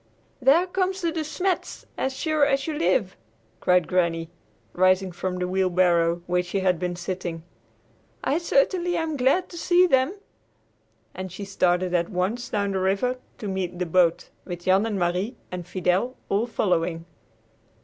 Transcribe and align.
"There 0.41 0.65
come 0.65 0.93
the 0.93 1.11
De 1.11 1.19
Smets, 1.23 1.85
as 1.95 2.15
sure 2.17 2.43
as 2.43 2.65
you 2.65 2.73
live!" 2.73 3.15
cried 3.59 3.87
Granny, 3.87 4.31
rising 4.73 5.11
from 5.11 5.37
the 5.37 5.47
wheelbarrow, 5.47 6.23
where 6.25 6.41
she 6.41 6.61
had 6.61 6.79
been 6.79 6.95
sitting. 6.95 7.43
"I 8.23 8.39
certainly 8.39 8.97
am 8.97 9.15
glad 9.15 9.47
to 9.49 9.57
see 9.59 9.85
them." 9.85 10.15
And 11.13 11.31
she 11.31 11.45
started 11.45 11.93
at 11.93 12.09
once 12.09 12.49
down 12.49 12.71
the 12.71 12.79
river 12.79 13.17
to 13.37 13.47
meet 13.47 13.77
the 13.77 13.85
boat, 13.85 14.29
with 14.43 14.63
Jan 14.63 14.87
and 14.87 14.97
Marie 14.97 15.35
and 15.51 15.67
Fidel 15.67 16.17
all 16.29 16.47
following. 16.47 17.05